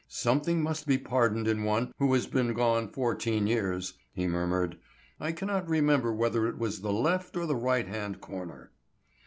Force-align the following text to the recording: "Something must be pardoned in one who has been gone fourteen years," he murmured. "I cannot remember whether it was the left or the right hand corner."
"Something 0.07 0.63
must 0.63 0.87
be 0.87 0.97
pardoned 0.97 1.47
in 1.47 1.63
one 1.63 1.93
who 1.99 2.11
has 2.15 2.25
been 2.25 2.53
gone 2.55 2.87
fourteen 2.87 3.45
years," 3.45 3.99
he 4.11 4.25
murmured. 4.27 4.79
"I 5.19 5.31
cannot 5.31 5.69
remember 5.69 6.11
whether 6.11 6.47
it 6.47 6.57
was 6.57 6.81
the 6.81 6.91
left 6.91 7.37
or 7.37 7.45
the 7.45 7.55
right 7.55 7.87
hand 7.87 8.19
corner." 8.19 8.71